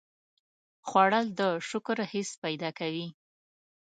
[0.87, 3.07] خوړل د شکر حس پیدا کوي